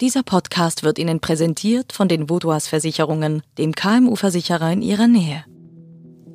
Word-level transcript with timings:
Dieser 0.00 0.22
Podcast 0.22 0.82
wird 0.82 0.98
Ihnen 0.98 1.20
präsentiert 1.20 1.92
von 1.92 2.08
den 2.08 2.30
Vodouas 2.30 2.68
Versicherungen, 2.68 3.42
dem 3.58 3.74
KMU-Versicherer 3.74 4.72
in 4.72 4.80
Ihrer 4.80 5.06
Nähe. 5.06 5.44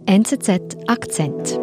NZZ 0.06 0.78
Akzent. 0.86 1.60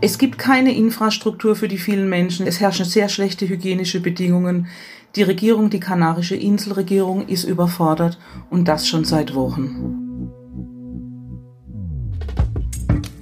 Es 0.00 0.18
gibt 0.18 0.36
keine 0.36 0.74
Infrastruktur 0.74 1.54
für 1.54 1.68
die 1.68 1.78
vielen 1.78 2.08
Menschen. 2.08 2.48
Es 2.48 2.58
herrschen 2.58 2.86
sehr 2.86 3.08
schlechte 3.08 3.48
hygienische 3.48 4.00
Bedingungen. 4.00 4.66
Die 5.14 5.22
Regierung, 5.22 5.70
die 5.70 5.78
kanarische 5.78 6.34
Inselregierung, 6.34 7.28
ist 7.28 7.44
überfordert 7.44 8.18
und 8.50 8.66
das 8.66 8.88
schon 8.88 9.04
seit 9.04 9.32
Wochen. 9.36 10.05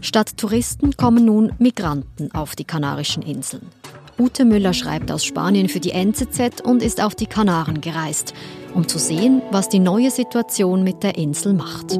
Statt 0.04 0.36
Touristen 0.36 0.98
kommen 0.98 1.24
nun 1.24 1.54
Migranten 1.58 2.30
auf 2.34 2.56
die 2.56 2.66
Kanarischen 2.66 3.22
Inseln. 3.22 3.70
Ute 4.18 4.44
Müller 4.44 4.74
schreibt 4.74 5.10
aus 5.10 5.24
Spanien 5.24 5.70
für 5.70 5.80
die 5.80 5.92
NZZ 5.92 6.60
und 6.62 6.82
ist 6.82 7.02
auf 7.02 7.14
die 7.14 7.24
Kanaren 7.24 7.80
gereist, 7.80 8.34
um 8.74 8.86
zu 8.86 8.98
sehen, 8.98 9.40
was 9.50 9.70
die 9.70 9.78
neue 9.78 10.10
Situation 10.10 10.84
mit 10.84 11.02
der 11.02 11.16
Insel 11.16 11.54
macht. 11.54 11.98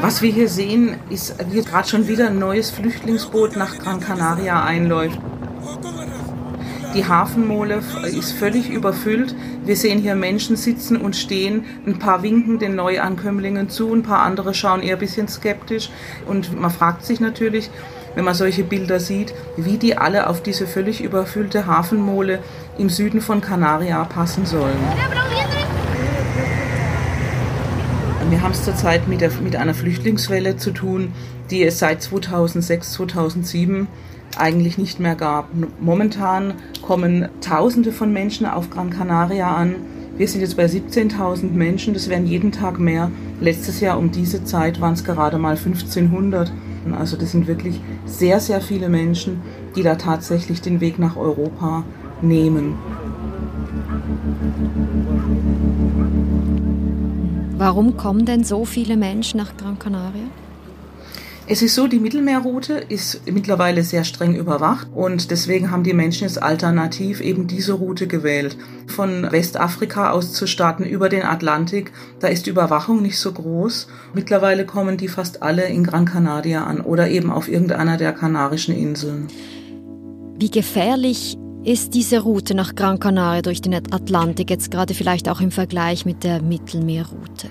Was 0.00 0.22
wir 0.22 0.32
hier 0.32 0.48
sehen, 0.48 1.00
ist, 1.10 1.34
wie 1.50 1.62
gerade 1.62 1.88
schon 1.88 2.06
wieder 2.06 2.28
ein 2.28 2.38
neues 2.38 2.70
Flüchtlingsboot 2.70 3.56
nach 3.56 3.76
Gran 3.76 3.98
Canaria 3.98 4.62
einläuft. 4.62 5.18
Die 6.94 7.06
Hafenmole 7.06 7.80
ist 8.04 8.32
völlig 8.32 8.68
überfüllt. 8.68 9.34
Wir 9.64 9.76
sehen 9.76 9.98
hier 9.98 10.14
Menschen 10.14 10.56
sitzen 10.56 10.98
und 10.98 11.16
stehen. 11.16 11.64
Ein 11.86 11.98
paar 11.98 12.22
winken 12.22 12.58
den 12.58 12.74
Neuankömmlingen 12.74 13.70
zu, 13.70 13.94
ein 13.94 14.02
paar 14.02 14.20
andere 14.20 14.52
schauen 14.52 14.82
eher 14.82 14.96
ein 14.96 14.98
bisschen 14.98 15.26
skeptisch. 15.26 15.88
Und 16.26 16.58
man 16.60 16.70
fragt 16.70 17.06
sich 17.06 17.18
natürlich, 17.18 17.70
wenn 18.14 18.26
man 18.26 18.34
solche 18.34 18.62
Bilder 18.62 19.00
sieht, 19.00 19.32
wie 19.56 19.78
die 19.78 19.96
alle 19.96 20.26
auf 20.28 20.42
diese 20.42 20.66
völlig 20.66 21.02
überfüllte 21.02 21.66
Hafenmole 21.66 22.40
im 22.76 22.90
Süden 22.90 23.22
von 23.22 23.40
Kanaria 23.40 24.04
passen 24.04 24.44
sollen. 24.44 24.76
Wir 28.28 28.42
haben 28.42 28.52
es 28.52 28.64
zurzeit 28.64 29.08
mit, 29.08 29.22
der, 29.22 29.30
mit 29.42 29.56
einer 29.56 29.74
Flüchtlingswelle 29.74 30.56
zu 30.58 30.72
tun, 30.72 31.12
die 31.50 31.62
es 31.62 31.78
seit 31.78 32.02
2006, 32.02 32.92
2007 32.92 33.88
eigentlich 34.38 34.78
nicht 34.78 35.00
mehr 35.00 35.14
gab. 35.14 35.48
Momentan 35.80 36.54
kommen 36.80 37.28
Tausende 37.40 37.92
von 37.92 38.12
Menschen 38.12 38.46
auf 38.46 38.70
Gran 38.70 38.90
Canaria 38.90 39.54
an. 39.54 39.74
Wir 40.16 40.28
sind 40.28 40.40
jetzt 40.40 40.56
bei 40.56 40.66
17.000 40.66 41.52
Menschen, 41.52 41.94
das 41.94 42.08
werden 42.08 42.26
jeden 42.26 42.52
Tag 42.52 42.78
mehr. 42.78 43.10
Letztes 43.40 43.80
Jahr 43.80 43.98
um 43.98 44.10
diese 44.10 44.44
Zeit 44.44 44.80
waren 44.80 44.94
es 44.94 45.04
gerade 45.04 45.38
mal 45.38 45.56
1500. 45.56 46.52
Also 46.98 47.16
das 47.16 47.32
sind 47.32 47.46
wirklich 47.46 47.80
sehr, 48.04 48.40
sehr 48.40 48.60
viele 48.60 48.88
Menschen, 48.88 49.40
die 49.76 49.82
da 49.82 49.94
tatsächlich 49.94 50.60
den 50.60 50.80
Weg 50.80 50.98
nach 50.98 51.16
Europa 51.16 51.84
nehmen. 52.20 52.74
Warum 57.56 57.96
kommen 57.96 58.26
denn 58.26 58.44
so 58.44 58.64
viele 58.64 58.96
Menschen 58.96 59.38
nach 59.38 59.56
Gran 59.56 59.78
Canaria? 59.78 60.24
Es 61.48 61.60
ist 61.60 61.74
so, 61.74 61.88
die 61.88 61.98
Mittelmeerroute 61.98 62.74
ist 62.74 63.22
mittlerweile 63.26 63.82
sehr 63.82 64.04
streng 64.04 64.36
überwacht 64.36 64.86
und 64.94 65.32
deswegen 65.32 65.72
haben 65.72 65.82
die 65.82 65.92
Menschen 65.92 66.22
jetzt 66.22 66.40
alternativ 66.40 67.20
eben 67.20 67.48
diese 67.48 67.72
Route 67.72 68.06
gewählt. 68.06 68.56
Von 68.86 69.26
Westafrika 69.30 70.12
aus 70.12 70.32
zu 70.32 70.46
starten 70.46 70.84
über 70.84 71.08
den 71.08 71.24
Atlantik, 71.24 71.90
da 72.20 72.28
ist 72.28 72.46
die 72.46 72.50
Überwachung 72.50 73.02
nicht 73.02 73.18
so 73.18 73.32
groß. 73.32 73.88
Mittlerweile 74.14 74.64
kommen 74.64 74.96
die 74.96 75.08
fast 75.08 75.42
alle 75.42 75.64
in 75.64 75.82
Gran 75.82 76.04
Canaria 76.04 76.62
an 76.62 76.80
oder 76.80 77.08
eben 77.08 77.32
auf 77.32 77.48
irgendeiner 77.48 77.96
der 77.96 78.12
Kanarischen 78.12 78.76
Inseln. 78.76 79.26
Wie 80.38 80.50
gefährlich 80.50 81.36
ist 81.64 81.94
diese 81.94 82.20
Route 82.20 82.54
nach 82.54 82.76
Gran 82.76 83.00
Canaria 83.00 83.42
durch 83.42 83.60
den 83.60 83.74
Atlantik 83.74 84.48
jetzt 84.48 84.70
gerade 84.70 84.94
vielleicht 84.94 85.28
auch 85.28 85.40
im 85.40 85.50
Vergleich 85.50 86.06
mit 86.06 86.22
der 86.22 86.40
Mittelmeerroute? 86.40 87.48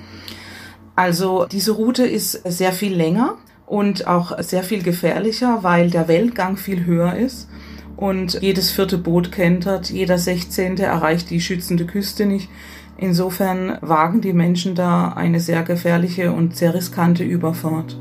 Also 0.95 1.45
diese 1.51 1.71
Route 1.71 2.05
ist 2.05 2.41
sehr 2.45 2.71
viel 2.71 2.93
länger 2.93 3.37
und 3.71 4.05
auch 4.05 4.37
sehr 4.43 4.63
viel 4.63 4.83
gefährlicher, 4.83 5.59
weil 5.61 5.89
der 5.89 6.09
Weltgang 6.09 6.57
viel 6.57 6.83
höher 6.83 7.15
ist 7.15 7.47
und 7.95 8.41
jedes 8.41 8.69
vierte 8.69 8.97
Boot 8.97 9.31
kentert, 9.31 9.89
jeder 9.89 10.17
sechzehnte 10.17 10.83
erreicht 10.83 11.29
die 11.29 11.39
schützende 11.39 11.85
Küste 11.85 12.25
nicht. 12.25 12.49
Insofern 12.97 13.77
wagen 13.79 14.19
die 14.19 14.33
Menschen 14.33 14.75
da 14.75 15.13
eine 15.13 15.39
sehr 15.39 15.63
gefährliche 15.63 16.33
und 16.33 16.57
sehr 16.57 16.73
riskante 16.73 17.23
Überfahrt. 17.23 17.97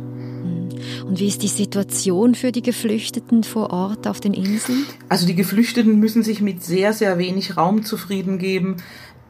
Und 1.06 1.20
wie 1.20 1.28
ist 1.28 1.42
die 1.42 1.48
Situation 1.48 2.34
für 2.34 2.50
die 2.50 2.62
Geflüchteten 2.62 3.44
vor 3.44 3.70
Ort 3.70 4.08
auf 4.08 4.19
den 4.19 4.34
Inseln? 4.34 4.84
Also 5.08 5.26
die 5.26 5.34
Geflüchteten 5.34 6.00
müssen 6.00 6.22
sich 6.22 6.41
mit 6.41 6.64
sehr, 6.64 6.92
sehr 6.92 7.19
wenig 7.19 7.56
Raum 7.56 7.84
zufrieden 7.84 8.38
geben. 8.38 8.76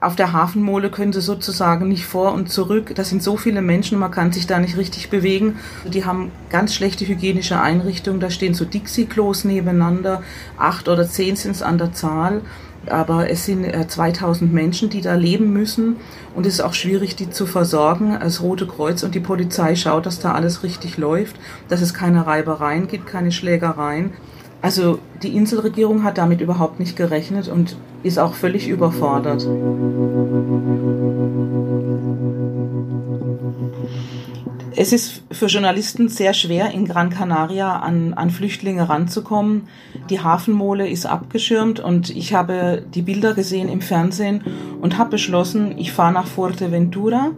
Auf 0.02 0.16
der 0.16 0.32
Hafenmole 0.32 0.90
können 0.90 1.12
sie 1.12 1.20
sozusagen 1.20 1.86
nicht 1.86 2.06
vor 2.06 2.32
und 2.32 2.50
zurück. 2.50 2.94
Das 2.94 3.10
sind 3.10 3.22
so 3.22 3.36
viele 3.36 3.60
Menschen, 3.60 3.98
man 3.98 4.10
kann 4.10 4.32
sich 4.32 4.46
da 4.46 4.58
nicht 4.58 4.78
richtig 4.78 5.10
bewegen. 5.10 5.56
Die 5.84 6.06
haben 6.06 6.32
ganz 6.48 6.74
schlechte 6.74 7.06
hygienische 7.06 7.60
Einrichtungen. 7.60 8.18
Da 8.18 8.30
stehen 8.30 8.54
so 8.54 8.64
Dixie-Klos 8.64 9.44
nebeneinander. 9.44 10.22
Acht 10.56 10.88
oder 10.88 11.06
zehn 11.06 11.36
sind 11.36 11.50
es 11.50 11.60
an 11.60 11.76
der 11.76 11.92
Zahl. 11.92 12.40
Aber 12.86 13.28
es 13.28 13.44
sind 13.44 13.66
2000 13.90 14.50
äh, 14.50 14.54
Menschen, 14.54 14.88
die 14.88 15.02
da 15.02 15.16
leben 15.16 15.52
müssen. 15.52 15.96
Und 16.34 16.46
es 16.46 16.54
ist 16.54 16.60
auch 16.62 16.72
schwierig, 16.72 17.14
die 17.16 17.28
zu 17.28 17.44
versorgen. 17.44 18.16
Als 18.16 18.40
Rote 18.40 18.66
Kreuz 18.66 19.02
und 19.02 19.14
die 19.14 19.20
Polizei 19.20 19.76
schaut, 19.76 20.06
dass 20.06 20.18
da 20.18 20.32
alles 20.32 20.62
richtig 20.62 20.96
läuft, 20.96 21.36
dass 21.68 21.82
es 21.82 21.92
keine 21.92 22.26
Reibereien 22.26 22.88
gibt, 22.88 23.06
keine 23.06 23.32
Schlägereien. 23.32 24.14
Also 24.62 24.98
die 25.22 25.34
Inselregierung 25.36 26.04
hat 26.04 26.18
damit 26.18 26.40
überhaupt 26.40 26.80
nicht 26.80 26.96
gerechnet 26.96 27.48
und 27.48 27.76
ist 28.02 28.18
auch 28.18 28.34
völlig 28.34 28.68
überfordert. 28.68 29.46
Es 34.76 34.92
ist 34.94 35.22
für 35.30 35.46
Journalisten 35.46 36.08
sehr 36.08 36.32
schwer, 36.32 36.70
in 36.72 36.86
Gran 36.86 37.10
Canaria 37.10 37.80
an, 37.80 38.14
an 38.14 38.30
Flüchtlinge 38.30 38.88
ranzukommen. 38.88 39.68
Die 40.08 40.20
Hafenmole 40.20 40.88
ist 40.88 41.04
abgeschirmt 41.04 41.80
und 41.80 42.08
ich 42.08 42.32
habe 42.32 42.82
die 42.94 43.02
Bilder 43.02 43.34
gesehen 43.34 43.68
im 43.68 43.82
Fernsehen 43.82 44.42
und 44.80 44.96
habe 44.96 45.10
beschlossen, 45.10 45.76
ich 45.76 45.92
fahre 45.92 46.14
nach 46.14 46.26
Fuerteventura. 46.26 47.32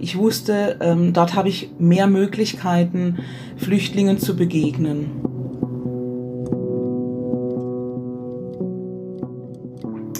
Ich 0.00 0.16
wusste, 0.16 0.78
ähm, 0.80 1.12
dort 1.12 1.34
habe 1.34 1.48
ich 1.48 1.70
mehr 1.78 2.08
Möglichkeiten, 2.08 3.18
Flüchtlingen 3.56 4.18
zu 4.18 4.34
begegnen. 4.34 5.27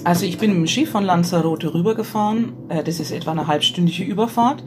Also 0.08 0.24
ich 0.24 0.38
bin 0.38 0.52
mit 0.52 0.60
dem 0.60 0.66
Schiff 0.66 0.92
von 0.92 1.04
Lanzarote 1.04 1.74
rübergefahren. 1.74 2.54
Äh, 2.70 2.82
das 2.82 2.98
ist 2.98 3.10
etwa 3.10 3.32
eine 3.32 3.46
halbstündige 3.46 4.04
Überfahrt. 4.04 4.64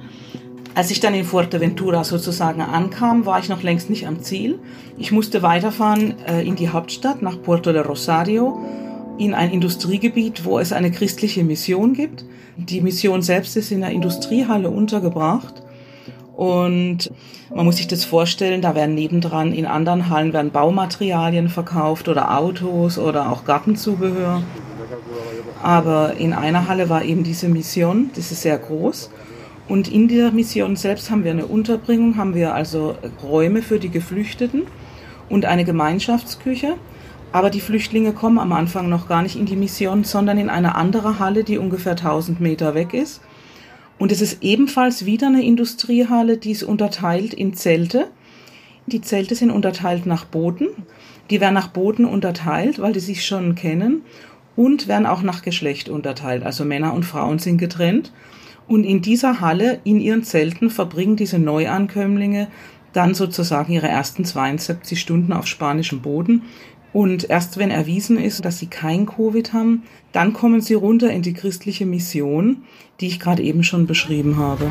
Als 0.76 0.92
ich 0.92 1.00
dann 1.00 1.16
in 1.16 1.26
Fuerteventura 1.26 2.04
sozusagen 2.04 2.62
ankam, 2.62 3.26
war 3.26 3.40
ich 3.40 3.50
noch 3.50 3.64
längst 3.64 3.90
nicht 3.90 4.06
am 4.06 4.22
Ziel. 4.22 4.60
Ich 5.00 5.12
musste 5.12 5.42
weiterfahren 5.42 6.14
äh, 6.28 6.44
in 6.44 6.56
die 6.56 6.70
Hauptstadt 6.70 7.24
nach 7.24 7.42
Puerto 7.42 7.74
de 7.74 7.82
Rosario, 7.82 8.60
in 9.18 9.34
ein 9.34 9.50
Industriegebiet, 9.50 10.46
wo 10.46 10.60
es 10.60 10.74
eine 10.74 10.92
christliche 10.92 11.44
Mission 11.44 11.96
gibt. 11.96 12.24
Die 12.58 12.82
Mission 12.82 13.24
selbst 13.24 13.58
ist 13.58 13.72
in 13.72 13.84
einer 13.84 13.92
Industriehalle 13.92 14.70
untergebracht. 14.70 15.64
Und 16.36 17.12
man 17.50 17.66
muss 17.66 17.78
sich 17.78 17.88
das 17.88 18.06
vorstellen, 18.06 18.62
da 18.62 18.76
werden 18.76 18.94
nebendran 18.94 19.54
in 19.54 19.66
anderen 19.66 20.08
Hallen 20.08 20.34
werden 20.34 20.52
Baumaterialien 20.52 21.50
verkauft 21.50 22.10
oder 22.10 22.38
Autos 22.38 23.00
oder 23.00 23.32
auch 23.32 23.44
Gartenzubehör. 23.44 24.44
Aber 25.62 26.16
in 26.18 26.34
einer 26.34 26.68
Halle 26.68 26.90
war 26.90 27.04
eben 27.04 27.24
diese 27.24 27.48
Mission, 27.48 28.10
das 28.16 28.32
ist 28.32 28.42
sehr 28.42 28.58
groß. 28.58 29.10
Und 29.68 29.88
in 29.88 30.08
dieser 30.08 30.32
Mission 30.32 30.76
selbst 30.76 31.12
haben 31.12 31.24
wir 31.24 31.32
eine 31.32 31.46
Unterbringung, 31.46 32.18
haben 32.18 32.36
wir 32.36 32.54
also 32.54 32.96
Räume 33.24 33.62
für 33.62 33.80
die 33.80 33.90
Geflüchteten 33.90 34.64
und 35.30 35.46
eine 35.46 35.64
Gemeinschaftsküche. 35.64 36.76
Aber 37.32 37.50
die 37.50 37.62
Flüchtlinge 37.62 38.12
kommen 38.12 38.40
am 38.40 38.52
Anfang 38.52 38.90
noch 38.90 39.08
gar 39.08 39.22
nicht 39.22 39.38
in 39.38 39.46
die 39.46 39.56
Mission, 39.56 40.04
sondern 40.04 40.38
in 40.38 40.50
eine 40.50 40.76
andere 40.76 41.20
Halle, 41.20 41.46
die 41.46 41.58
ungefähr 41.58 41.94
1000 41.94 42.42
Meter 42.42 42.76
weg 42.76 42.94
ist. 42.94 43.22
Und 43.98 44.12
es 44.12 44.20
ist 44.20 44.44
ebenfalls 44.44 45.06
wieder 45.06 45.28
eine 45.28 45.46
Industriehalle, 45.46 46.38
die 46.38 46.52
ist 46.52 46.64
unterteilt 46.64 47.34
in 47.34 47.54
Zelte. 47.54 48.08
Die 48.88 49.00
Zelte 49.00 49.36
sind 49.36 49.52
unterteilt 49.52 50.06
nach 50.06 50.26
Booten. 50.26 50.68
Die 51.30 51.40
werden 51.40 51.54
nach 51.54 51.70
Booten 51.70 52.04
unterteilt, 52.04 52.80
weil 52.80 52.92
die 52.92 53.00
sich 53.00 53.26
schon 53.26 53.56
kennen 53.56 54.02
und 54.56 54.88
werden 54.88 55.06
auch 55.06 55.22
nach 55.22 55.42
Geschlecht 55.42 55.90
unterteilt. 55.90 56.44
Also 56.44 56.66
Männer 56.66 56.94
und 56.94 57.04
Frauen 57.04 57.40
sind 57.40 57.58
getrennt. 57.58 58.12
Und 58.68 58.84
in 58.84 59.02
dieser 59.02 59.42
Halle, 59.42 59.80
in 59.84 60.00
ihren 60.00 60.24
Zelten, 60.24 60.70
verbringen 60.70 61.16
diese 61.16 61.40
Neuankömmlinge 61.40 62.48
dann 62.94 63.14
sozusagen 63.14 63.72
ihre 63.72 63.88
ersten 63.88 64.26
72 64.26 65.00
Stunden 65.00 65.34
auf 65.34 65.48
spanischem 65.48 66.02
Boden, 66.02 66.44
Und 66.94 67.30
erst 67.30 67.58
wenn 67.58 67.72
erwiesen 67.72 68.20
ist, 68.20 68.44
dass 68.44 68.60
sie 68.60 68.68
kein 68.68 69.06
Covid 69.06 69.54
haben, 69.54 69.84
dann 70.12 70.34
kommen 70.34 70.60
sie 70.60 70.74
runter 70.74 71.10
in 71.10 71.22
die 71.22 71.34
christliche 71.34 71.86
Mission, 71.86 72.64
die 73.00 73.08
ich 73.08 73.20
gerade 73.20 73.44
eben 73.44 73.64
schon 73.64 73.88
beschrieben 73.88 74.38
habe. 74.38 74.66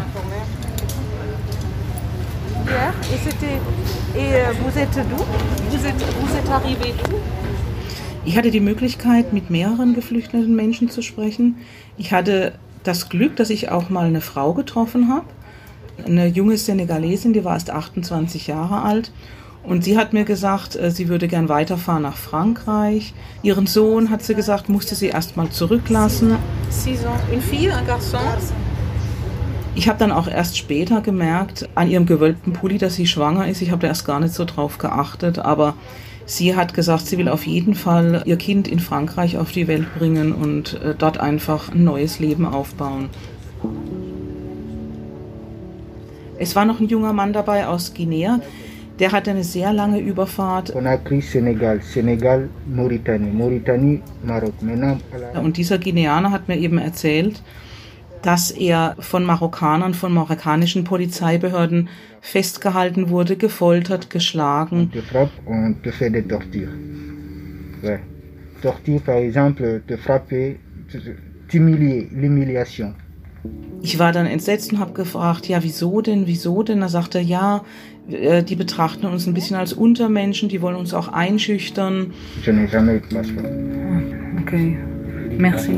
Ich 8.25 8.37
hatte 8.37 8.51
die 8.51 8.61
Möglichkeit, 8.61 9.33
mit 9.33 9.51
mehreren 9.51 9.95
geflüchteten 9.95 10.55
Menschen 10.55 10.91
zu 10.91 11.01
sprechen. 11.01 11.57
Ich 11.97 12.13
hatte 12.13 12.53
das 12.85 13.09
Glück, 13.09 13.37
dass 13.37 13.51
ich 13.51 13.71
auch 13.71 13.89
mal 13.89 14.07
eine 14.07 14.21
Frau 14.21 14.53
getroffen 14.53 15.09
habe, 15.09 15.27
eine 16.05 16.27
junge 16.27 16.57
Senegalesin, 16.57 17.33
die 17.33 17.45
war 17.45 17.55
erst 17.55 17.71
28 17.71 18.47
Jahre 18.47 18.83
alt 18.83 19.13
und 19.63 19.85
sie 19.85 19.99
hat 19.99 20.13
mir 20.13 20.25
gesagt, 20.25 20.77
äh, 20.77 20.91
sie 20.91 21.09
würde 21.09 21.29
gern 21.29 21.49
weiterfahren 21.49 22.03
nach 22.03 22.17
Frankreich. 22.17 23.13
Ihren 23.43 23.67
Sohn, 23.67 24.11
hat 24.11 24.23
sie 24.23 24.35
gesagt, 24.35 24.69
musste 24.69 24.95
sie 24.95 25.09
erstmal 25.09 25.51
zurücklassen. 25.51 26.37
Ich 29.75 29.89
habe 29.89 29.99
dann 29.99 30.13
auch 30.13 30.27
erst 30.27 30.59
später 30.59 31.01
gemerkt, 31.01 31.69
an 31.75 31.89
ihrem 31.89 32.07
gewölbten 32.07 32.53
Pulli, 32.53 32.79
dass 32.79 32.95
sie 32.95 33.07
schwanger 33.07 33.49
ist. 33.49 33.63
Ich 33.63 33.71
habe 33.71 33.83
da 33.83 33.89
erst 33.89 34.05
gar 34.05 34.21
nicht 34.21 34.35
so 34.35 34.45
drauf 34.45 34.79
geachtet, 34.79 35.39
aber 35.39 35.75
sie 36.31 36.55
hat 36.55 36.75
gesagt, 36.75 37.07
sie 37.07 37.19
will 37.19 37.29
auf 37.29 37.47
jeden 37.47 37.75
Fall 37.75 38.23
ihr 38.25 38.37
Kind 38.37 38.69
in 38.69 38.79
Frankreich 38.79 39.37
auf 39.37 39.51
die 39.51 39.67
Welt 39.67 39.87
bringen 39.99 40.33
und 40.33 40.81
äh, 40.81 40.95
dort 40.97 41.19
einfach 41.19 41.73
ein 41.73 41.85
neues 41.85 42.21
Leben 42.21 42.47
aufbauen. 42.47 43.09
Es 46.39 46.57
war 46.57 46.65
noch 46.65 46.81
ein 46.81 46.89
junger 46.89 47.13
Mann 47.13 47.33
dabei 47.33 47.67
aus 47.67 47.93
Guinea, 47.93 48.41
der 48.99 49.13
hatte 49.13 49.31
eine 49.31 49.45
sehr 49.45 49.73
lange 49.73 49.99
Überfahrt. 49.99 50.73
Conakry, 50.73 51.21
Senegal, 51.21 51.81
Senegal, 51.83 52.49
Mauritanie, 52.67 53.31
Mauritanie, 53.31 54.01
Marok. 54.23 54.55
Und 55.43 55.57
dieser 55.57 55.79
Guineaner 55.79 56.31
hat 56.31 56.49
mir 56.49 56.59
eben 56.59 56.79
erzählt, 56.79 57.43
dass 58.23 58.51
er 58.51 58.97
von 58.99 59.25
Marokkanern, 59.25 59.95
von 59.95 60.13
marokkanischen 60.13 60.85
Polizeibehörden 60.85 61.89
festgehalten 62.21 63.09
wurde, 63.09 63.37
gefoltert, 63.37 64.11
geschlagen. 64.11 64.91
Ich 73.83 73.99
war 73.99 74.13
dann 74.13 74.27
entsetzt 74.27 74.73
und 74.73 74.79
habe 74.79 74.93
gefragt, 74.93 75.49
ja, 75.49 75.63
wieso 75.63 76.03
denn, 76.03 76.27
wieso 76.27 76.63
denn? 76.63 76.81
Da 76.81 76.89
sagte 76.89 77.19
er, 77.19 77.25
ja, 77.25 77.65
äh, 78.11 78.43
die 78.43 78.57
betrachten 78.57 79.07
uns 79.07 79.27
ein 79.27 79.35
bisschen 79.35 79.57
als 79.57 79.73
Untermenschen, 79.73 80.49
die 80.49 80.61
wollen 80.61 80.77
uns 80.77 80.93
auch 80.93 81.09
einschüchtern. 81.09 82.13
Ah, 82.47 84.03
Okay, 84.43 84.79
merci. 85.39 85.73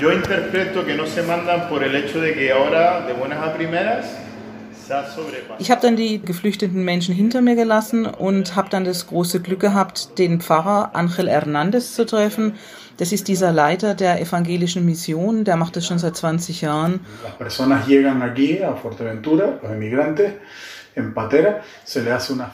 Yo 0.00 0.10
interpreto 0.10 0.84
que 0.86 0.94
no 0.94 1.06
se 1.06 1.22
mandan 1.22 1.68
por 1.68 1.84
el 1.84 1.94
hecho 1.94 2.20
de 2.20 2.32
que 2.34 2.50
ahora, 2.50 3.06
de 3.06 3.12
buenas 3.12 3.38
a 3.46 3.52
primeras, 3.54 4.06
ich 5.60 5.70
habe 5.70 5.80
dann 5.82 5.94
die 5.94 6.20
geflüchteten 6.20 6.84
Menschen 6.84 7.14
hinter 7.14 7.42
mir 7.42 7.54
gelassen 7.54 8.06
und 8.06 8.56
habe 8.56 8.70
dann 8.70 8.84
das 8.84 9.06
große 9.06 9.40
Glück 9.40 9.60
gehabt, 9.60 10.18
den 10.18 10.40
Pfarrer 10.40 10.90
Angel 10.94 11.28
Hernandez 11.28 11.94
zu 11.94 12.04
treffen. 12.04 12.54
Das 12.96 13.12
ist 13.12 13.28
dieser 13.28 13.52
Leiter 13.52 13.94
der 13.94 14.20
evangelischen 14.20 14.84
Mission, 14.84 15.44
der 15.44 15.54
macht 15.54 15.76
das 15.76 15.86
schon 15.86 16.00
seit 16.00 16.16
20 16.16 16.60
Jahren. 16.62 17.00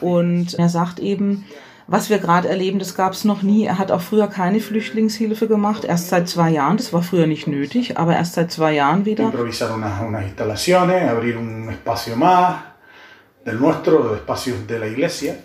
Und 0.01 0.53
er 0.53 0.69
sagt 0.69 0.99
eben, 0.99 1.45
was 1.87 2.09
wir 2.09 2.19
gerade 2.19 2.49
erleben, 2.49 2.79
das 2.79 2.95
gab 2.95 3.13
es 3.13 3.23
noch 3.23 3.41
nie. 3.41 3.65
Er 3.65 3.77
hat 3.77 3.91
auch 3.91 4.01
früher 4.01 4.27
keine 4.27 4.59
Flüchtlingshilfe 4.59 5.47
gemacht, 5.47 5.85
erst 5.85 6.09
seit 6.09 6.27
zwei 6.27 6.51
Jahren. 6.51 6.77
Das 6.77 6.91
war 6.91 7.01
früher 7.01 7.27
nicht 7.27 7.47
nötig, 7.47 7.97
aber 7.97 8.15
erst 8.15 8.33
seit 8.33 8.51
zwei 8.51 8.73
Jahren 8.73 9.05
wieder. 9.05 9.25
Improvisar 9.25 9.73
unas, 9.73 10.01
unas 10.01 10.23
instalaciones, 10.23 11.09
abrir 11.09 11.37
un 11.37 11.69
espacio 11.69 12.15
más 12.17 12.55
del 13.45 13.57
nuestro, 13.57 14.15
espacios 14.15 14.67
de 14.67 14.79
la 14.79 14.87
iglesia. 14.87 15.35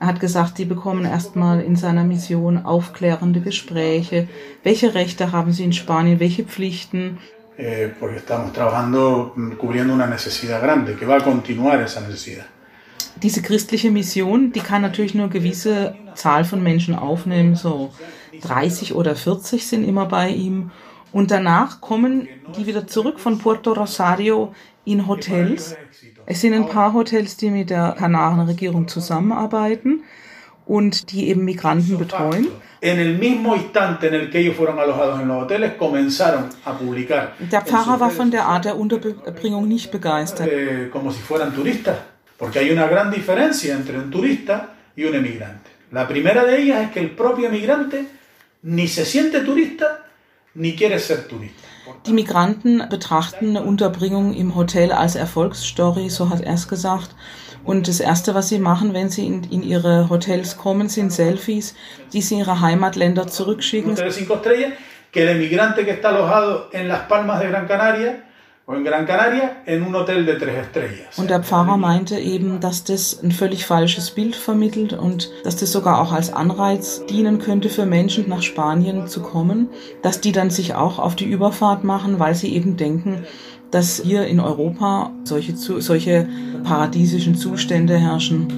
Er 0.00 0.08
hat 0.08 0.18
gesagt, 0.18 0.56
sie 0.56 0.64
bekommen 0.64 1.04
erstmal 1.04 1.60
in 1.60 1.76
seiner 1.76 2.02
Mission 2.02 2.64
aufklärende 2.64 3.40
Gespräche. 3.40 4.28
Welche 4.64 4.92
Rechte 4.94 5.30
haben 5.30 5.52
sie 5.52 5.64
in 5.64 5.72
Spanien? 5.72 6.18
Welche 6.18 6.42
Pflichten? 6.44 7.18
Eh, 7.56 7.92
porque 8.00 8.16
estamos 8.16 8.52
trabajando 8.52 9.32
cubriendo 9.56 9.94
una 9.94 10.08
necesidad 10.08 10.60
grande, 10.60 10.96
que 10.96 11.06
va 11.06 11.18
a 11.18 11.20
continuar 11.20 11.80
esa 11.80 12.00
necesidad 12.00 12.46
diese 13.22 13.42
christliche 13.42 13.90
Mission, 13.90 14.52
die 14.52 14.60
kann 14.60 14.82
natürlich 14.82 15.14
nur 15.14 15.24
eine 15.24 15.32
gewisse 15.32 15.94
Zahl 16.14 16.44
von 16.44 16.62
Menschen 16.62 16.94
aufnehmen, 16.94 17.54
so 17.54 17.92
30 18.42 18.94
oder 18.94 19.14
40 19.16 19.66
sind 19.66 19.84
immer 19.84 20.06
bei 20.06 20.28
ihm. 20.30 20.70
Und 21.12 21.30
danach 21.30 21.80
kommen 21.80 22.28
die 22.56 22.66
wieder 22.66 22.86
zurück 22.86 23.20
von 23.20 23.38
Puerto 23.38 23.72
Rosario 23.72 24.52
in 24.84 25.06
Hotels. 25.06 25.76
Es 26.26 26.40
sind 26.40 26.54
ein 26.54 26.66
paar 26.66 26.92
Hotels, 26.92 27.36
die 27.36 27.50
mit 27.50 27.70
der 27.70 27.94
Kanarenregierung 27.96 28.88
zusammenarbeiten 28.88 30.02
und 30.66 31.12
die 31.12 31.28
eben 31.28 31.44
Migranten 31.44 31.98
betreuen. 31.98 32.48
Der 37.50 37.60
Pfarrer 37.62 38.00
war 38.00 38.10
von 38.10 38.30
der 38.30 38.46
Art 38.46 38.64
der 38.64 38.76
Unterbringung 38.78 39.68
nicht 39.68 39.90
begeistert. 39.90 40.50
Porque 42.44 42.58
hay 42.58 42.70
una 42.70 42.86
gran 42.86 43.10
diferencia 43.10 43.72
entre 43.72 43.96
un 43.96 44.10
turista 44.10 44.74
y 44.94 45.04
un 45.04 45.14
emigrante. 45.14 45.70
La 45.92 46.06
primera 46.06 46.44
de 46.44 46.60
ellas 46.60 46.82
es 46.82 46.90
que 46.90 47.00
el 47.00 47.12
propio 47.12 47.48
emigrante 47.48 48.06
ni 48.60 48.86
se 48.86 49.06
siente 49.06 49.40
turista 49.40 50.04
ni 50.52 50.76
quiere 50.76 50.98
ser 50.98 51.26
turista. 51.26 51.62
Die 52.04 52.12
Migranten 52.12 52.86
betrachten 52.90 53.56
eine 53.56 53.62
Unterbringung 53.62 54.34
im 54.34 54.54
Hotel 54.54 54.92
als 54.92 55.14
Erfolgsstory, 55.16 56.10
so 56.10 56.28
hat 56.28 56.42
er 56.42 56.52
es 56.52 56.68
gesagt. 56.68 57.16
Und 57.64 57.88
das 57.88 58.00
Erste, 58.00 58.34
was 58.34 58.50
sie 58.50 58.58
machen, 58.58 58.92
wenn 58.92 59.08
sie 59.08 59.26
in, 59.26 59.44
in 59.44 59.62
ihre 59.62 60.10
Hotels 60.10 60.58
kommen, 60.58 60.90
sind 60.90 61.14
Selfies, 61.14 61.74
die 62.12 62.20
sie 62.20 62.34
in 62.34 62.40
ihre 62.40 62.60
Heimatländer 62.60 63.26
zurückschicken. 63.26 63.94
Que 63.94 65.22
el 65.22 65.28
emigrante 65.28 65.86
que 65.86 65.92
está 65.92 66.10
alojado 66.10 66.68
en 66.72 66.88
Las 66.88 67.06
Palmas 67.06 67.40
de 67.40 67.48
Gran 67.48 67.66
Canaria 67.66 68.23
und 68.66 68.84
der 71.28 71.42
Pfarrer 71.42 71.76
meinte 71.76 72.18
eben, 72.18 72.60
dass 72.60 72.82
das 72.84 73.22
ein 73.22 73.30
völlig 73.30 73.66
falsches 73.66 74.10
Bild 74.12 74.34
vermittelt 74.34 74.94
und 74.94 75.30
dass 75.44 75.56
das 75.56 75.70
sogar 75.70 76.00
auch 76.00 76.12
als 76.12 76.32
Anreiz 76.32 77.04
dienen 77.04 77.38
könnte 77.38 77.68
für 77.68 77.84
Menschen 77.84 78.26
nach 78.26 78.40
Spanien 78.40 79.06
zu 79.06 79.20
kommen, 79.20 79.68
dass 80.00 80.22
die 80.22 80.32
dann 80.32 80.48
sich 80.48 80.74
auch 80.74 80.98
auf 80.98 81.14
die 81.14 81.26
Überfahrt 81.26 81.84
machen, 81.84 82.18
weil 82.18 82.34
sie 82.34 82.54
eben 82.54 82.78
denken, 82.78 83.26
dass 83.70 84.00
hier 84.00 84.26
in 84.26 84.40
Europa 84.40 85.12
solche, 85.24 85.54
solche 85.56 86.26
paradiesischen 86.62 87.34
Zustände 87.34 87.98
herrschen. 87.98 88.48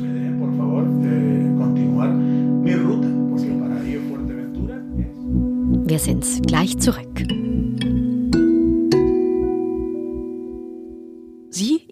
Wir 5.88 5.99
sind 5.99 6.47
gleich 6.47 6.78
zurück. 6.78 7.46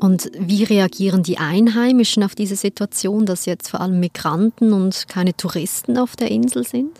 Und 0.00 0.30
wie 0.38 0.62
reagieren 0.62 1.22
die 1.22 1.38
Einheimischen 1.38 2.22
auf 2.22 2.34
diese 2.34 2.56
Situation, 2.56 3.26
dass 3.26 3.46
jetzt 3.46 3.68
vor 3.68 3.80
allem 3.80 3.98
Migranten 3.98 4.72
und 4.72 5.08
keine 5.08 5.36
Touristen 5.36 5.98
auf 5.98 6.14
der 6.14 6.30
Insel 6.30 6.64
sind? 6.64 6.90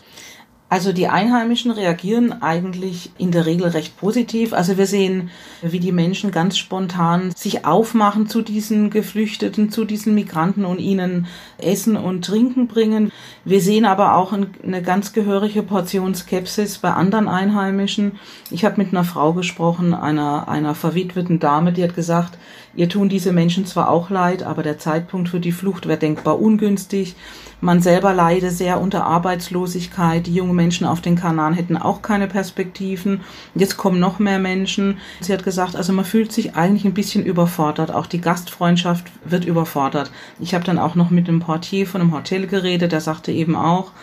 Also 0.71 0.93
die 0.93 1.07
Einheimischen 1.07 1.71
reagieren 1.71 2.43
eigentlich 2.43 3.09
in 3.17 3.31
der 3.31 3.47
Regel 3.47 3.69
recht 3.69 3.97
positiv. 3.97 4.53
Also 4.53 4.77
wir 4.77 4.85
sehen, 4.85 5.31
wie 5.63 5.79
die 5.79 5.91
Menschen 5.91 6.29
ganz 6.29 6.59
spontan 6.59 7.31
sich 7.35 7.65
aufmachen 7.65 8.27
zu 8.27 8.43
diesen 8.43 8.91
Geflüchteten, 8.91 9.71
zu 9.71 9.83
diesen 9.83 10.13
Migranten 10.13 10.65
und 10.65 10.77
ihnen 10.77 11.25
Essen 11.57 11.97
und 11.97 12.23
Trinken 12.23 12.67
bringen. 12.67 13.11
Wir 13.45 13.61
sehen 13.61 13.83
aber 13.83 14.15
auch 14.15 14.31
eine 14.31 14.83
ganz 14.83 15.11
gehörige 15.11 15.63
Portion 15.63 16.13
Skepsis 16.13 16.77
bei 16.77 16.91
anderen 16.91 17.27
Einheimischen. 17.27 18.19
Ich 18.51 18.63
habe 18.63 18.77
mit 18.77 18.89
einer 18.89 19.03
Frau 19.03 19.33
gesprochen, 19.33 19.95
einer, 19.95 20.47
einer 20.49 20.75
verwitweten 20.75 21.39
Dame, 21.39 21.73
die 21.73 21.83
hat 21.83 21.95
gesagt, 21.95 22.37
ihr 22.75 22.89
tun 22.89 23.09
diese 23.09 23.31
Menschen 23.31 23.65
zwar 23.65 23.89
auch 23.89 24.11
leid, 24.11 24.43
aber 24.43 24.61
der 24.61 24.77
Zeitpunkt 24.77 25.29
für 25.29 25.39
die 25.39 25.51
Flucht 25.51 25.87
wäre 25.87 25.97
denkbar 25.97 26.39
ungünstig. 26.39 27.15
Man 27.61 27.81
selber 27.81 28.13
leide 28.13 28.51
sehr 28.51 28.79
unter 28.79 29.05
Arbeitslosigkeit. 29.05 30.27
Die 30.27 30.33
jungen 30.33 30.55
Menschen 30.59 30.85
auf 30.85 30.99
den 30.99 31.15
Kanaren 31.15 31.53
hätten 31.53 31.77
auch 31.77 32.01
keine 32.01 32.27
Perspektiven. 32.27 33.21
Jetzt 33.55 33.77
kommen 33.77 33.97
noch 33.97 34.19
mehr 34.19 34.39
Menschen. 34.39 34.97
Sie 35.21 35.31
hat 35.31 35.45
gesagt, 35.45 35.77
also 35.77 35.93
man 35.93 36.03
fühlt 36.03 36.33
sich 36.33 36.57
eigentlich 36.57 36.83
ein 36.83 36.93
bisschen 36.93 37.23
überfordert. 37.23 37.91
Auch 37.91 38.07
die 38.07 38.19
Gastfreundschaft 38.19 39.05
wird 39.23 39.45
überfordert. 39.45 40.11
Ich 40.37 40.53
habe 40.53 40.65
dann 40.65 40.77
auch 40.77 40.95
noch 40.95 41.11
mit 41.11 41.29
dem 41.29 41.39
Portier 41.39 41.87
von 41.87 42.01
einem 42.01 42.13
Hotel 42.13 42.45
geredet. 42.45 42.91
Der 42.91 42.99
sagte 42.99 43.31
eben 43.31 43.55
auch, 43.55 43.93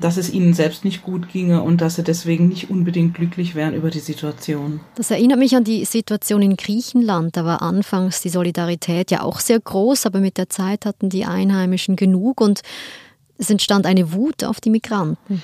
dass 0.00 0.18
es 0.18 0.30
ihnen 0.30 0.52
selbst 0.52 0.84
nicht 0.84 1.02
gut 1.02 1.30
ginge 1.30 1.62
und 1.62 1.80
dass 1.80 1.94
sie 1.96 2.02
deswegen 2.02 2.48
nicht 2.48 2.68
unbedingt 2.68 3.14
glücklich 3.14 3.54
wären 3.54 3.72
über 3.72 3.88
die 3.88 4.00
Situation. 4.00 4.80
Das 4.96 5.10
erinnert 5.10 5.38
mich 5.38 5.56
an 5.56 5.64
die 5.64 5.86
Situation 5.86 6.42
in 6.42 6.56
Griechenland. 6.56 7.38
Da 7.38 7.46
war 7.46 7.62
anfangs 7.62 8.20
die 8.20 8.28
Solidarität 8.28 9.10
ja 9.10 9.22
auch 9.22 9.40
sehr 9.40 9.60
groß, 9.60 10.04
aber 10.04 10.20
mit 10.20 10.36
der 10.36 10.50
Zeit 10.50 10.84
hatten 10.84 11.08
die 11.08 11.24
Einheimischen 11.24 11.96
genug 11.96 12.42
und 12.42 12.60
es 13.42 13.50
entstand 13.50 13.86
eine 13.86 14.12
Wut 14.12 14.44
auf 14.44 14.60
die 14.60 14.70
Migranten. 14.70 15.42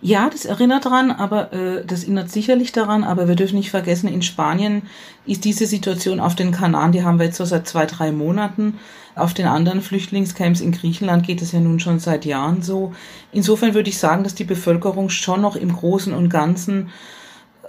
Ja, 0.00 0.30
das 0.30 0.44
erinnert 0.44 0.86
daran, 0.86 1.10
aber 1.10 1.52
äh, 1.52 1.84
das 1.84 2.04
erinnert 2.04 2.30
sicherlich 2.30 2.72
daran, 2.72 3.04
aber 3.04 3.28
wir 3.28 3.34
dürfen 3.34 3.56
nicht 3.56 3.70
vergessen, 3.70 4.08
in 4.08 4.22
Spanien 4.22 4.82
ist 5.26 5.44
diese 5.44 5.66
Situation 5.66 6.20
auf 6.20 6.36
den 6.36 6.52
Kanaren, 6.52 6.92
die 6.92 7.02
haben 7.02 7.18
wir 7.18 7.26
jetzt 7.26 7.36
so 7.36 7.44
seit 7.44 7.68
zwei, 7.68 7.86
drei 7.86 8.12
Monaten. 8.12 8.78
Auf 9.16 9.34
den 9.34 9.46
anderen 9.46 9.82
Flüchtlingscamps 9.82 10.60
in 10.60 10.70
Griechenland 10.70 11.26
geht 11.26 11.42
es 11.42 11.50
ja 11.50 11.58
nun 11.58 11.80
schon 11.80 11.98
seit 11.98 12.24
Jahren 12.24 12.62
so. 12.62 12.94
Insofern 13.32 13.74
würde 13.74 13.90
ich 13.90 13.98
sagen, 13.98 14.22
dass 14.22 14.36
die 14.36 14.44
Bevölkerung 14.44 15.10
schon 15.10 15.40
noch 15.40 15.56
im 15.56 15.72
Großen 15.72 16.14
und 16.14 16.30
Ganzen 16.30 16.90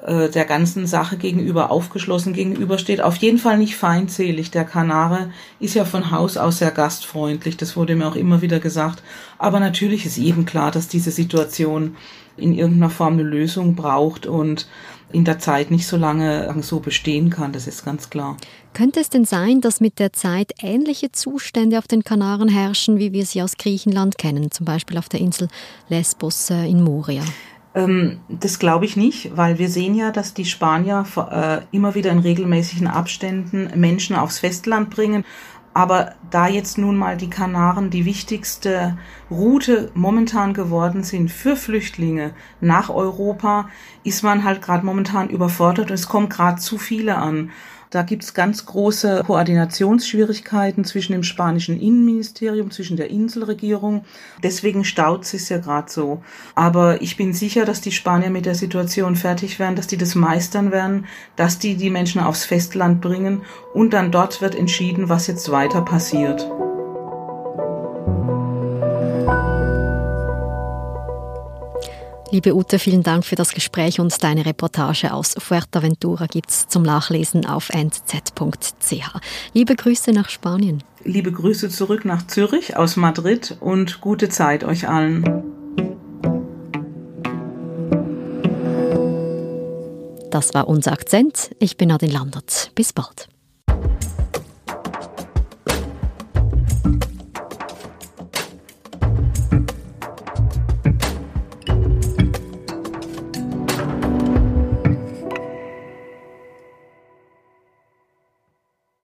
äh, 0.05 0.29
der 0.29 0.46
ganzen 0.46 0.88
Sache 0.88 1.17
gegenüber 1.17 1.70
aufgeschlossen 1.70 2.34
gegenübersteht. 2.34 3.01
Auf 3.01 3.17
jeden 3.17 3.38
Fall 3.38 3.58
nicht 3.58 3.75
feindselig. 3.75 4.50
Der 4.50 4.65
Kanare 4.65 5.29
ist 5.60 5.75
ja 5.75 5.86
von 5.86 6.12
Haus 6.12 6.38
aus 6.38 6.58
sehr 6.58 6.72
gastfreundlich. 6.72 7.58
Das 7.58 7.75
wurde 7.75 7.96
mir 7.96 8.08
auch 8.08 8.15
immer 8.15 8.41
wieder 8.41 8.60
gesagt. 8.60 9.03
Aber 9.38 9.60
natürlich 9.60 10.05
ist 10.05 10.17
jedem 10.17 10.46
klar, 10.46 10.72
dass 10.72 10.88
diese 10.88 11.12
Situation 11.12 11.96
in 12.38 12.53
irgendeiner 12.53 12.89
Form 12.89 13.13
eine 13.13 13.24
Lösung 13.24 13.75
braucht 13.75 14.25
und 14.25 14.67
in 15.12 15.25
der 15.25 15.39
Zeit 15.39 15.72
nicht 15.72 15.86
so 15.86 15.98
lange 15.98 16.53
so 16.62 16.79
bestehen 16.79 17.29
kann. 17.29 17.51
Das 17.51 17.67
ist 17.67 17.86
ganz 17.86 18.10
klar. 18.10 18.38
Könnte 18.74 19.01
es 19.01 19.10
denn 19.10 19.25
sein, 19.25 19.62
dass 19.62 19.81
mit 19.81 20.00
der 20.00 20.13
Zeit 20.13 20.53
ähnliche 20.62 21.12
Zustände 21.12 21.77
auf 21.77 21.88
den 21.88 22.03
Kanaren 22.03 22.48
herrschen, 22.48 22.98
wie 22.98 23.12
wir 23.12 23.25
sie 23.25 23.41
aus 23.41 23.58
Griechenland 23.58 24.17
kennen, 24.17 24.50
zum 24.51 24.65
Beispiel 24.65 24.98
auf 24.98 25.10
der 25.10 25.20
Insel 25.20 25.50
Lesbos 25.89 26.50
äh, 26.50 26.65
in 26.65 26.81
Moria? 26.81 27.24
Ähm, 27.74 28.20
das 28.28 28.60
glaube 28.60 28.86
ich 28.86 28.98
nicht, 28.98 29.36
weil 29.36 29.58
wir 29.58 29.70
sehen 29.70 29.96
ja, 29.96 30.12
dass 30.12 30.34
die 30.34 30.46
Spanier 30.46 31.06
äh, 31.16 31.60
immer 31.72 31.96
wieder 31.96 32.12
in 32.12 32.20
regelmäßigen 32.20 32.88
Abständen 32.88 33.72
Menschen 33.80 34.16
aufs 34.16 34.40
Festland 34.40 34.90
bringen. 34.90 35.24
Aber 35.74 36.16
da 36.30 36.48
jetzt 36.48 36.78
nun 36.78 36.98
mal 36.98 37.16
die 37.16 37.30
Kanaren 37.30 37.90
die 37.90 38.04
wichtigste 38.04 38.98
Route 39.30 39.90
momentan 39.94 40.54
geworden 40.54 41.04
sind 41.04 41.32
für 41.32 41.56
Flüchtlinge 41.56 42.34
nach 42.60 42.90
Europa, 42.90 43.70
ist 44.04 44.22
man 44.22 44.44
halt 44.44 44.62
gerade 44.62 44.86
momentan 44.86 45.30
überfordert 45.30 45.90
und 45.90 45.96
es 45.96 46.10
kommen 46.10 46.28
gerade 46.28 46.60
zu 46.60 46.78
viele 46.78 47.18
an. 47.18 47.51
Da 47.91 48.03
gibt 48.03 48.24
es 48.24 48.33
ganz 48.33 48.65
große 48.65 49.24
Koordinationsschwierigkeiten 49.27 50.86
zwischen 50.86 51.12
dem 51.12 51.24
spanischen 51.24 51.77
Innenministerium, 51.77 52.71
zwischen 52.71 52.95
der 52.95 53.10
Inselregierung. 53.10 54.05
Deswegen 54.41 54.86
staut 54.86 55.25
es 55.33 55.50
ja 55.50 55.57
gerade 55.57 55.91
so. 55.91 56.24
Aber 56.55 57.01
ich 57.01 57.17
bin 57.17 57.33
sicher, 57.33 57.65
dass 57.65 57.81
die 57.81 57.91
Spanier 57.91 58.29
mit 58.29 58.45
der 58.45 58.55
Situation 58.55 59.17
fertig 59.17 59.60
werden, 59.60 59.75
dass 59.75 59.88
die 59.88 59.98
das 59.98 60.15
meistern 60.15 60.71
werden, 60.71 61.05
dass 61.36 61.60
die 61.60 61.75
die 61.75 61.89
Menschen 61.89 62.21
aufs 62.21 62.45
Festland 62.45 63.01
bringen 63.01 63.41
und 63.74 63.91
dann 63.91 64.10
dort 64.10 64.41
wird 64.41 64.55
entschieden, 64.55 65.10
was 65.10 65.27
jetzt 65.27 65.51
weiter 65.51 65.81
passiert. 65.81 66.50
Liebe 72.33 72.55
Ute, 72.55 72.79
vielen 72.79 73.03
Dank 73.03 73.25
für 73.25 73.35
das 73.35 73.53
Gespräch 73.53 74.00
und 74.00 74.23
deine 74.23 74.45
Reportage 74.45 75.13
aus 75.13 75.35
Fuerteventura 75.38 76.27
gibt 76.27 76.50
es 76.50 76.65
zum 76.69 76.81
Nachlesen 76.81 77.45
auf 77.45 77.69
nz.ch. 77.69 79.19
Liebe 79.53 79.75
Grüße 79.75 80.11
nach 80.11 80.29
Spanien. 80.29 80.81
Liebe 81.03 81.33
Grüße 81.33 81.67
zurück 81.69 82.05
nach 82.05 82.25
Zürich 82.27 82.77
aus 82.77 82.95
Madrid 82.95 83.57
und 83.59 84.00
gute 84.00 84.29
Zeit 84.29 84.63
euch 84.63 84.88
allen. 84.88 85.25
Das 90.29 90.53
war 90.53 90.69
unser 90.69 90.93
Akzent. 90.93 91.53
Ich 91.59 91.75
bin 91.75 91.89
Nadine 91.89 92.13
Landert. 92.13 92.71
Bis 92.75 92.93
bald. 92.93 93.27